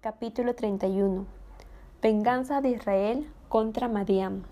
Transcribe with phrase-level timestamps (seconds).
[0.00, 1.26] Capítulo 31
[2.00, 4.44] Venganza de Israel contra Madián.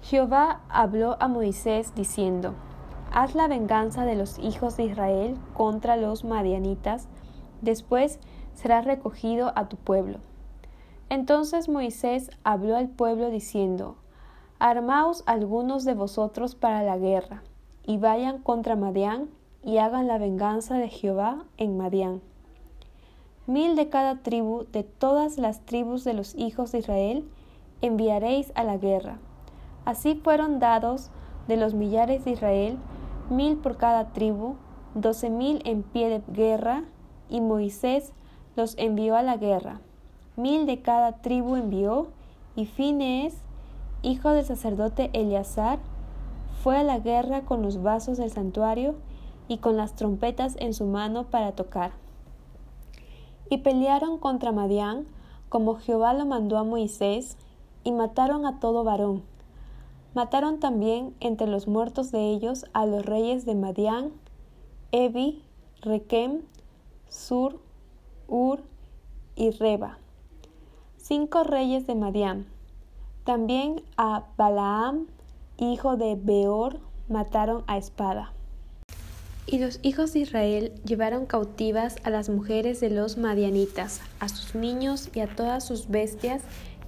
[0.00, 2.54] Jehová habló a Moisés diciendo
[3.12, 7.06] Haz la venganza de los hijos de Israel contra los madianitas,
[7.60, 8.18] después
[8.54, 10.20] serás recogido a tu pueblo.
[11.10, 13.98] Entonces Moisés habló al pueblo diciendo
[14.58, 17.42] Armaos algunos de vosotros para la guerra,
[17.84, 19.28] y vayan contra Madián,
[19.62, 22.22] y hagan la venganza de Jehová en Madián
[23.46, 27.28] mil de cada tribu de todas las tribus de los hijos de Israel
[27.80, 29.18] enviaréis a la guerra.
[29.84, 31.10] Así fueron dados
[31.48, 32.78] de los millares de Israel
[33.30, 34.56] mil por cada tribu,
[34.94, 36.84] doce mil en pie de guerra,
[37.28, 38.12] y Moisés
[38.56, 39.80] los envió a la guerra.
[40.36, 42.08] Mil de cada tribu envió,
[42.54, 43.34] y Fines,
[44.02, 45.78] hijo del sacerdote Eleazar,
[46.62, 48.94] fue a la guerra con los vasos del santuario
[49.48, 52.01] y con las trompetas en su mano para tocar.
[53.52, 55.06] Y pelearon contra Madián,
[55.50, 57.36] como Jehová lo mandó a Moisés,
[57.84, 59.24] y mataron a todo varón.
[60.14, 64.10] Mataron también entre los muertos de ellos a los reyes de Madián,
[64.90, 65.42] Evi,
[65.82, 66.40] Requem,
[67.10, 67.60] Sur,
[68.26, 68.62] Ur
[69.36, 69.98] y Reba.
[70.96, 72.46] Cinco reyes de Madián.
[73.24, 75.08] También a Balaam,
[75.58, 78.32] hijo de Beor, mataron a espada.
[79.46, 84.54] Y los hijos de Israel llevaron cautivas a las mujeres de los madianitas, a sus
[84.54, 86.42] niños y a todas sus bestias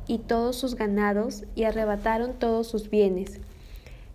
[0.07, 3.41] y todos sus ganados, y arrebataron todos sus bienes,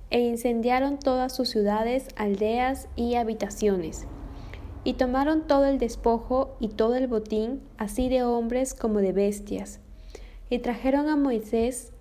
[0.10, 4.06] e incendiaron todas sus ciudades, aldeas y habitaciones.
[4.84, 9.80] Y tomaron todo el despojo y todo el botín, así de hombres como de bestias.
[10.50, 11.92] Y trajeron a Moisés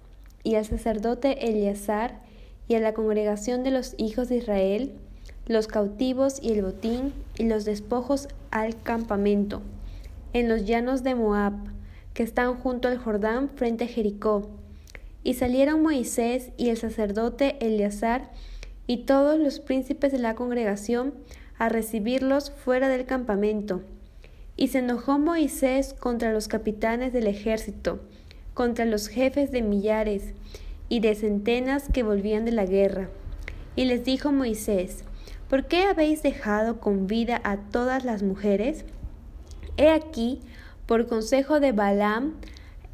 [0.44, 2.20] y al sacerdote Eleazar
[2.68, 4.94] y a la congregación de los hijos de Israel,
[5.48, 9.62] los cautivos y el botín y los despojos al campamento,
[10.34, 11.54] en los llanos de Moab,
[12.12, 14.50] que están junto al Jordán frente a Jericó.
[15.24, 18.30] Y salieron Moisés y el sacerdote Eleazar
[18.86, 21.14] y todos los príncipes de la congregación
[21.58, 23.82] a recibirlos fuera del campamento.
[24.56, 28.00] Y se enojó Moisés contra los capitanes del ejército,
[28.54, 30.34] contra los jefes de millares
[30.88, 33.08] y de centenas que volvían de la guerra.
[33.76, 35.04] Y les dijo Moisés,
[35.48, 38.84] ¿Por qué habéis dejado con vida a todas las mujeres?
[39.78, 40.40] He aquí,
[40.84, 42.34] por consejo de Balaam,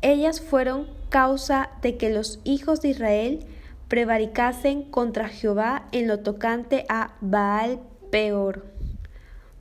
[0.02, 3.40] ellas fueron causa de que los hijos de Israel
[3.88, 8.64] prevaricasen contra Jehová en lo tocante a Baal peor,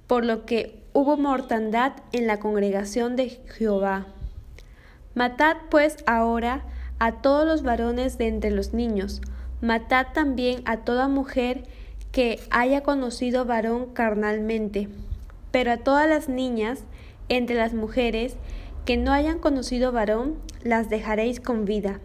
[0.06, 4.06] por lo que hubo mortandad en la congregación de Jehová.
[5.16, 6.64] Matad pues ahora
[7.00, 9.22] a todos los varones de entre los niños,
[9.62, 11.64] matad también a toda mujer
[12.14, 14.88] que haya conocido varón carnalmente,
[15.52, 16.84] pero a todas las niñas
[17.28, 18.36] entre las mujeres
[18.86, 22.00] que no hayan conocido varón, las dejaréis con vida.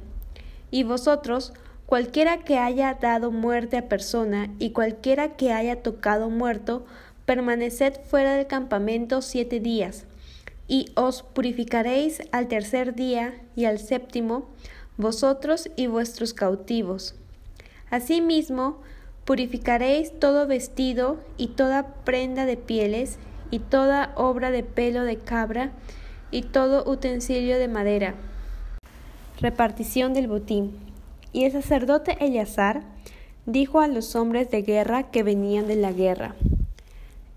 [0.70, 1.52] Y vosotros,
[1.84, 6.86] cualquiera que haya dado muerte a persona y cualquiera que haya tocado muerto,
[7.26, 10.06] permaneced fuera del campamento siete días,
[10.68, 14.48] y os purificaréis al tercer día y al séptimo,
[14.96, 17.14] vosotros y vuestros cautivos.
[17.90, 18.80] Asimismo,
[19.28, 23.18] Purificaréis todo vestido y toda prenda de pieles
[23.50, 25.72] y toda obra de pelo de cabra
[26.30, 28.14] y todo utensilio de madera.
[29.38, 30.78] Repartición del botín.
[31.34, 32.84] Y el sacerdote Eleazar
[33.44, 36.34] dijo a los hombres de guerra que venían de la guerra,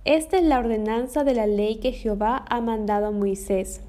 [0.05, 3.81] Esta es la ordenanza de la ley que Jehová ha mandado a Moisés.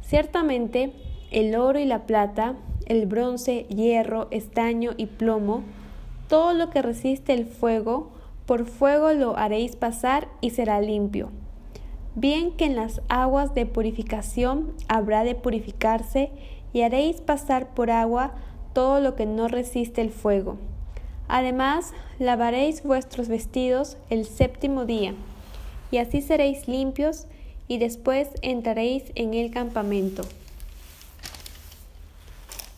[0.00, 0.94] Ciertamente
[1.30, 2.54] el oro y la plata,
[2.86, 5.62] el bronce, hierro, estaño y plomo,
[6.28, 8.12] todo lo que resiste el fuego,
[8.46, 11.30] por fuego lo haréis pasar y será limpio.
[12.14, 16.30] Bien que en las aguas de purificación habrá de purificarse
[16.72, 18.32] y haréis pasar por agua
[18.72, 20.56] todo lo que no resiste el fuego.
[21.28, 25.14] Además, lavaréis vuestros vestidos el séptimo día,
[25.90, 27.26] y así seréis limpios,
[27.68, 30.22] y después entraréis en el campamento.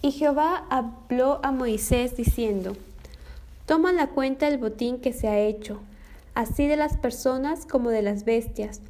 [0.02, 2.76] Y Jehová habló a Moisés diciendo,
[3.70, 5.80] Toma la cuenta el botín que se ha hecho,
[6.34, 8.82] así de las personas como de las bestias,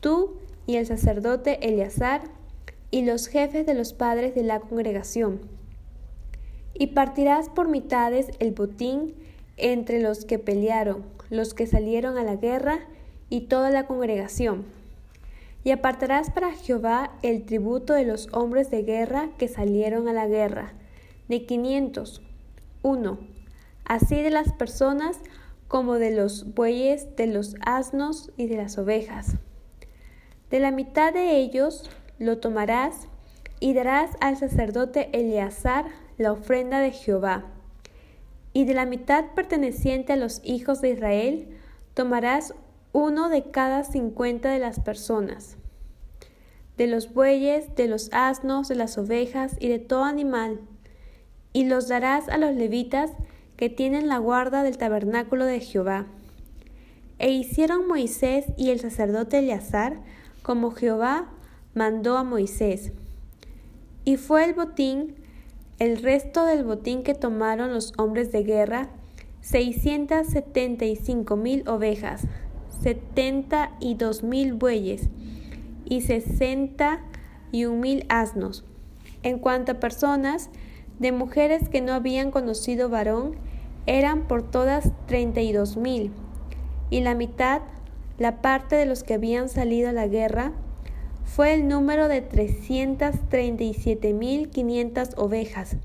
[0.00, 2.22] tú y el sacerdote Eleazar
[2.90, 5.42] y los jefes de los padres de la congregación.
[6.72, 9.14] Y partirás por mitades el botín
[9.58, 12.78] entre los que pelearon, los que salieron a la guerra
[13.28, 14.64] y toda la congregación.
[15.62, 20.26] Y apartarás para Jehová el tributo de los hombres de guerra que salieron a la
[20.26, 20.72] guerra,
[21.28, 22.22] de quinientos,
[22.80, 23.18] uno
[23.84, 25.18] así de las personas
[25.68, 29.36] como de los bueyes, de los asnos y de las ovejas.
[30.50, 31.88] De la mitad de ellos
[32.18, 33.08] lo tomarás
[33.58, 35.86] y darás al sacerdote Eleazar
[36.18, 37.46] la ofrenda de Jehová.
[38.52, 41.48] Y de la mitad perteneciente a los hijos de Israel
[41.94, 42.54] tomarás
[42.92, 45.56] uno de cada cincuenta de las personas,
[46.76, 50.60] de los bueyes, de los asnos, de las ovejas y de todo animal,
[51.54, 53.10] y los darás a los levitas
[53.62, 56.06] que tienen la guarda del tabernáculo de Jehová.
[57.20, 60.00] E hicieron Moisés y el sacerdote Eleazar
[60.42, 61.30] como Jehová
[61.72, 62.90] mandó a Moisés.
[64.04, 65.14] Y fue el botín,
[65.78, 68.88] el resto del botín que tomaron los hombres de guerra,
[69.42, 72.22] seiscientas setenta y cinco mil ovejas,
[72.82, 75.08] setenta y dos mil bueyes
[75.84, 77.00] y sesenta
[77.52, 78.64] y un mil asnos.
[79.22, 80.50] En cuanto a personas,
[81.02, 83.34] de mujeres que no habían conocido varón,
[83.86, 86.12] eran por todas treinta y dos mil,
[86.90, 87.62] y la mitad,
[88.18, 90.52] la parte de los que habían salido a la guerra,
[91.24, 95.76] fue el número de trescientas treinta y siete mil quinientas ovejas,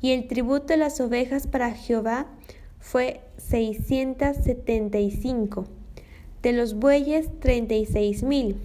[0.00, 2.26] y el tributo de las ovejas para Jehová
[2.78, 5.64] fue seiscientas setenta y cinco
[6.42, 8.56] de los bueyes treinta y seis mil,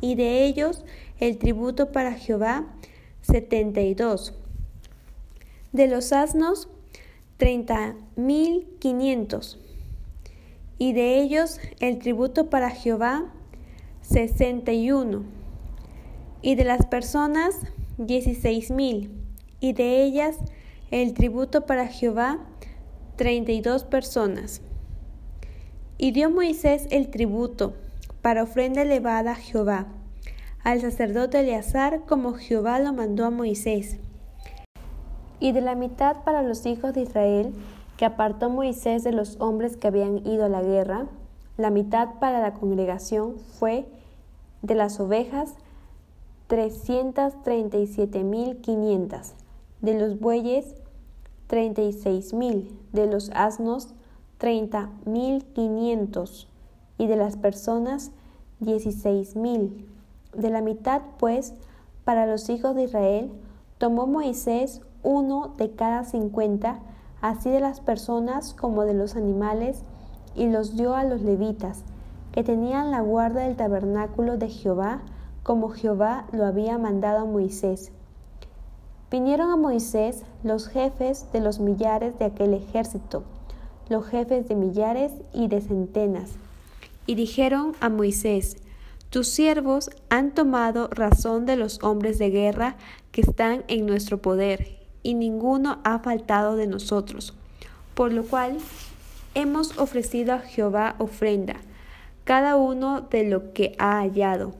[0.00, 0.84] y de ellos
[1.20, 2.66] el tributo para Jehová
[3.22, 4.34] setenta y dos.
[5.72, 6.68] De los asnos
[7.36, 9.56] treinta mil quinientos,
[10.78, 13.32] y de ellos el tributo para Jehová
[14.02, 15.22] sesenta y uno.
[16.42, 17.54] Y de las personas
[17.98, 19.12] dieciséis mil,
[19.60, 20.38] y de ellas
[20.90, 22.40] el tributo para Jehová
[23.14, 24.62] treinta y dos personas.
[25.98, 27.74] Y dio Moisés el tributo
[28.22, 29.86] para ofrenda elevada a Jehová,
[30.64, 33.98] al sacerdote Eleazar, como Jehová lo mandó a Moisés.
[35.40, 37.52] Y de la mitad para los hijos de Israel,
[37.96, 41.06] que apartó Moisés de los hombres que habían ido a la guerra,
[41.56, 43.86] la mitad para la congregación fue
[44.62, 45.54] de las ovejas
[46.46, 49.34] trescientas treinta y siete mil quinientas,
[49.80, 50.74] de los bueyes
[51.46, 53.94] treinta y seis mil, de los asnos
[54.38, 56.48] treinta mil quinientos
[56.98, 58.10] y de las personas
[58.58, 59.86] dieciséis mil.
[60.34, 61.54] De la mitad, pues,
[62.04, 63.30] para los hijos de Israel,
[63.78, 66.80] tomó Moisés uno de cada cincuenta,
[67.20, 69.82] así de las personas como de los animales,
[70.34, 71.82] y los dio a los levitas,
[72.32, 75.02] que tenían la guarda del tabernáculo de Jehová,
[75.42, 77.92] como Jehová lo había mandado a Moisés.
[79.10, 83.24] Vinieron a Moisés los jefes de los millares de aquel ejército,
[83.88, 86.30] los jefes de millares y de centenas,
[87.06, 88.58] y dijeron a Moisés,
[89.10, 92.76] tus siervos han tomado razón de los hombres de guerra
[93.10, 97.34] que están en nuestro poder, y ninguno ha faltado de nosotros,
[97.94, 98.58] por lo cual
[99.34, 101.56] hemos ofrecido a Jehová ofrenda,
[102.24, 104.54] cada uno de lo que ha hallado,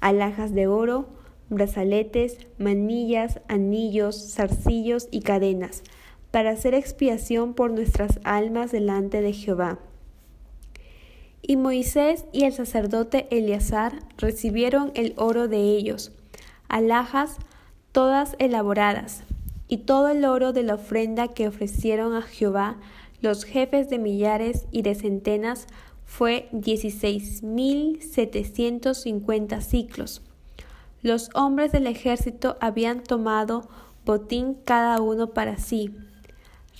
[0.00, 1.08] alhajas de oro,
[1.48, 5.82] brazaletes, manillas, anillos, zarcillos y cadenas,
[6.30, 9.78] para hacer expiación por nuestras almas delante de Jehová.
[11.42, 16.12] Y Moisés y el sacerdote Eleazar recibieron el oro de ellos,
[16.68, 17.36] alhajas
[17.92, 19.24] todas elaboradas,
[19.70, 22.76] y todo el oro de la ofrenda que ofrecieron a Jehová
[23.22, 25.66] los jefes de millares y de centenas
[26.04, 30.22] fue dieciséis mil setecientos cincuenta ciclos.
[31.02, 33.68] Los hombres del ejército habían tomado
[34.04, 35.94] botín cada uno para sí,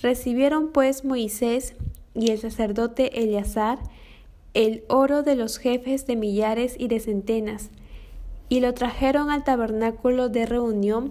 [0.01, 1.75] Recibieron pues Moisés
[2.15, 3.79] y el sacerdote Eleazar
[4.53, 7.69] el oro de los jefes de millares y de centenas,
[8.49, 11.07] y lo trajeron al tabernáculo de reunión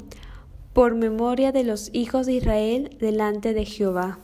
[0.72, 4.18] por memoria de los hijos de Israel delante de Jehová.